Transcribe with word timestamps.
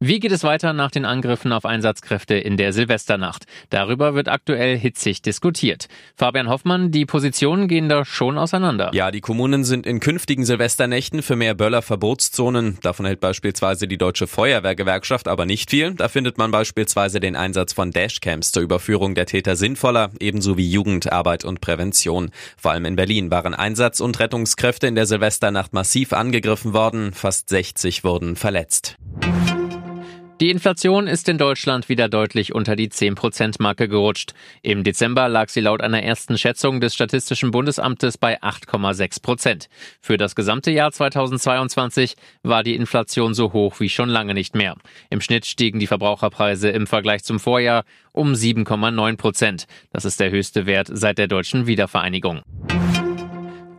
Wie 0.00 0.20
geht 0.20 0.32
es 0.32 0.44
weiter 0.44 0.74
nach 0.74 0.90
den 0.90 1.06
Angriffen 1.06 1.50
auf 1.52 1.64
Einsatzkräfte 1.64 2.34
in 2.34 2.58
der 2.58 2.74
Silvesternacht? 2.74 3.44
Darüber 3.70 4.14
wird 4.14 4.28
aktuell 4.28 4.76
hitzig 4.76 5.22
diskutiert. 5.22 5.86
Fabian 6.14 6.50
Hoffmann, 6.50 6.90
die 6.90 7.06
Positionen 7.06 7.68
gehen 7.68 7.88
da 7.88 8.04
schon 8.04 8.36
auseinander. 8.36 8.90
Ja, 8.92 9.10
die 9.10 9.22
Kommunen 9.22 9.64
sind 9.64 9.86
in 9.86 10.00
künftigen 10.00 10.44
Silvesternächten 10.44 11.22
für 11.22 11.36
mehr 11.36 11.54
Böller-Verbotszonen. 11.54 12.76
Davon 12.82 13.06
hält 13.06 13.20
beispielsweise 13.20 13.88
die 13.88 13.96
Deutsche 13.96 14.26
Feuerwehrgewerkschaft 14.26 15.26
aber 15.26 15.46
nicht 15.46 15.70
viel. 15.70 15.94
Da 15.94 16.08
findet 16.08 16.36
man 16.36 16.50
beispielsweise 16.50 17.18
den 17.18 17.34
Einsatz 17.34 17.72
von 17.72 17.90
Dashcams 17.90 18.52
zur 18.52 18.62
Überführung 18.62 19.14
der 19.14 19.24
Täter 19.24 19.56
sinnvoller, 19.56 20.10
ebenso 20.20 20.58
wie 20.58 20.70
Jugendarbeit 20.70 21.44
und 21.44 21.62
Prävention. 21.62 22.30
Vor 22.58 22.72
allem 22.72 22.84
in 22.84 22.96
Berlin 22.96 23.30
waren 23.30 23.54
Einsatz- 23.54 24.00
und 24.00 24.20
Rettungskräfte 24.20 24.86
in 24.86 24.96
der 24.96 25.06
Silvesternacht 25.06 25.72
massiv 25.72 26.12
angegriffen 26.12 26.74
worden. 26.74 27.12
Fast 27.14 27.48
60 27.48 28.04
wurden 28.04 28.36
verletzt. 28.36 28.96
Die 30.40 30.50
Inflation 30.50 31.06
ist 31.06 31.28
in 31.28 31.38
Deutschland 31.38 31.88
wieder 31.88 32.08
deutlich 32.08 32.52
unter 32.52 32.74
die 32.74 32.88
10-Prozent-Marke 32.88 33.88
gerutscht. 33.88 34.34
Im 34.62 34.82
Dezember 34.82 35.28
lag 35.28 35.48
sie 35.48 35.60
laut 35.60 35.80
einer 35.80 36.02
ersten 36.02 36.36
Schätzung 36.36 36.80
des 36.80 36.92
Statistischen 36.92 37.52
Bundesamtes 37.52 38.18
bei 38.18 38.42
8,6 38.42 39.22
Prozent. 39.22 39.68
Für 40.00 40.16
das 40.16 40.34
gesamte 40.34 40.72
Jahr 40.72 40.90
2022 40.90 42.16
war 42.42 42.64
die 42.64 42.74
Inflation 42.74 43.32
so 43.32 43.52
hoch 43.52 43.78
wie 43.78 43.88
schon 43.88 44.08
lange 44.08 44.34
nicht 44.34 44.56
mehr. 44.56 44.74
Im 45.08 45.20
Schnitt 45.20 45.46
stiegen 45.46 45.78
die 45.78 45.86
Verbraucherpreise 45.86 46.68
im 46.68 46.88
Vergleich 46.88 47.22
zum 47.22 47.38
Vorjahr 47.38 47.84
um 48.10 48.32
7,9 48.32 49.16
Prozent. 49.16 49.66
Das 49.92 50.04
ist 50.04 50.18
der 50.18 50.32
höchste 50.32 50.66
Wert 50.66 50.88
seit 50.90 51.18
der 51.18 51.28
deutschen 51.28 51.68
Wiedervereinigung. 51.68 52.42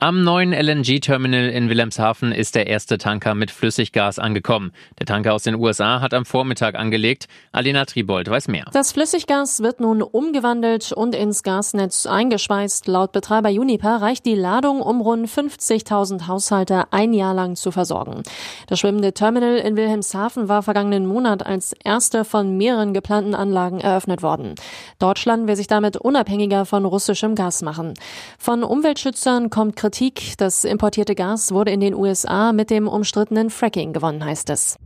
Am 0.00 0.22
neuen 0.22 0.52
LNG-Terminal 0.52 1.48
in 1.48 1.68
Wilhelmshaven 1.68 2.30
ist 2.30 2.54
der 2.54 2.68
erste 2.68 2.98
Tanker 2.98 3.34
mit 3.34 3.50
Flüssiggas 3.50 4.20
angekommen. 4.20 4.70
Der 5.00 5.06
Tanker 5.06 5.34
aus 5.34 5.42
den 5.42 5.56
USA 5.56 6.00
hat 6.00 6.14
am 6.14 6.24
Vormittag 6.24 6.76
angelegt. 6.76 7.26
Alena 7.50 7.84
Tribold 7.84 8.30
weiß 8.30 8.46
mehr. 8.46 8.66
Das 8.72 8.92
Flüssiggas 8.92 9.60
wird 9.60 9.80
nun 9.80 10.02
umgewandelt 10.02 10.92
und 10.92 11.16
ins 11.16 11.42
Gasnetz 11.42 12.06
eingespeist. 12.06 12.86
Laut 12.86 13.10
Betreiber 13.10 13.48
Uniper 13.48 14.00
reicht 14.00 14.24
die 14.24 14.36
Ladung, 14.36 14.82
um 14.82 15.00
rund 15.00 15.28
50.000 15.28 16.28
Haushalte 16.28 16.84
ein 16.92 17.12
Jahr 17.12 17.34
lang 17.34 17.56
zu 17.56 17.72
versorgen. 17.72 18.22
Das 18.68 18.78
schwimmende 18.78 19.14
Terminal 19.14 19.56
in 19.56 19.76
Wilhelmshaven 19.76 20.48
war 20.48 20.62
vergangenen 20.62 21.06
Monat 21.06 21.44
als 21.44 21.74
erste 21.82 22.24
von 22.24 22.56
mehreren 22.56 22.94
geplanten 22.94 23.34
Anlagen 23.34 23.80
eröffnet 23.80 24.22
worden. 24.22 24.54
Deutschland 25.00 25.48
will 25.48 25.56
sich 25.56 25.66
damit 25.66 25.96
unabhängiger 25.96 26.66
von 26.66 26.84
russischem 26.84 27.34
Gas 27.34 27.62
machen. 27.62 27.94
Von 28.38 28.62
Umweltschützern 28.62 29.50
kommt 29.50 29.74
Kritik 29.74 29.87
Kritik. 29.88 30.34
Das 30.36 30.64
importierte 30.64 31.14
Gas 31.14 31.50
wurde 31.50 31.70
in 31.70 31.80
den 31.80 31.94
USA 31.94 32.52
mit 32.52 32.68
dem 32.68 32.88
umstrittenen 32.88 33.48
Fracking 33.48 33.94
gewonnen, 33.94 34.22
heißt 34.22 34.50
es. 34.50 34.76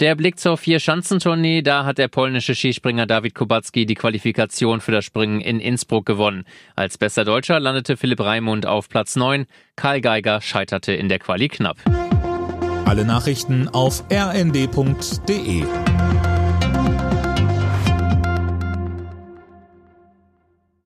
Der 0.00 0.16
Blick 0.16 0.40
zur 0.40 0.56
Vier-Schanzentournee, 0.56 1.62
da 1.62 1.84
hat 1.84 1.98
der 1.98 2.08
polnische 2.08 2.56
Skispringer 2.56 3.06
David 3.06 3.36
Kubacki 3.36 3.86
die 3.86 3.94
Qualifikation 3.94 4.80
für 4.80 4.90
das 4.90 5.04
Springen 5.04 5.40
in 5.40 5.60
Innsbruck 5.60 6.06
gewonnen. 6.06 6.44
Als 6.74 6.98
bester 6.98 7.24
Deutscher 7.24 7.60
landete 7.60 7.96
Philipp 7.96 8.20
Raimund 8.20 8.66
auf 8.66 8.88
Platz 8.88 9.14
9, 9.14 9.46
Karl 9.76 10.00
Geiger 10.00 10.40
scheiterte 10.40 10.92
in 10.92 11.08
der 11.08 11.20
Quali 11.20 11.46
knapp. 11.46 11.76
Alle 12.84 13.04
Nachrichten 13.04 13.68
auf 13.68 14.02
rnd.de 14.10 15.64